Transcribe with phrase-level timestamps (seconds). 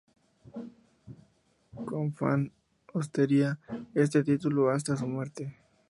[1.87, 2.49] Kaufmann
[2.95, 3.59] ostentaría
[3.93, 5.55] este título hasta su muerte.